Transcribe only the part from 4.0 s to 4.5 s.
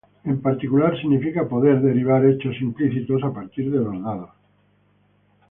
dados.